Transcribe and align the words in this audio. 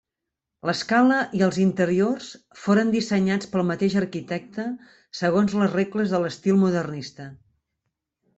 L'escala 0.67 1.17
i 1.39 1.43
els 1.47 1.59
interiors 1.63 2.29
foren 2.61 2.93
dissenyats 2.95 3.51
pel 3.51 3.65
mateix 3.73 3.99
arquitecte 4.01 4.67
segons 5.21 5.55
les 5.61 5.77
regles 5.77 6.17
de 6.17 6.23
l'estil 6.25 6.59
modernista. 6.65 7.29